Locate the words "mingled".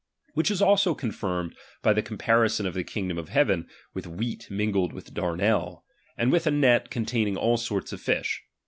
4.49-4.93